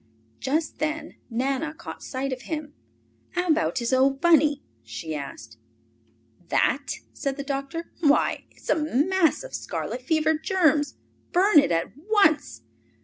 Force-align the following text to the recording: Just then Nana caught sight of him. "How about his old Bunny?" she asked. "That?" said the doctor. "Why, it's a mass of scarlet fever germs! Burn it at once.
Just 0.39 0.79
then 0.79 1.17
Nana 1.29 1.75
caught 1.75 2.01
sight 2.01 2.33
of 2.33 2.41
him. 2.41 2.73
"How 3.33 3.49
about 3.49 3.77
his 3.77 3.93
old 3.93 4.19
Bunny?" 4.19 4.63
she 4.83 5.13
asked. 5.13 5.59
"That?" 6.49 6.95
said 7.13 7.37
the 7.37 7.43
doctor. 7.43 7.91
"Why, 7.99 8.45
it's 8.49 8.71
a 8.71 8.75
mass 8.75 9.43
of 9.43 9.53
scarlet 9.53 10.01
fever 10.01 10.33
germs! 10.33 10.95
Burn 11.31 11.59
it 11.59 11.71
at 11.71 11.91
once. 11.95 12.63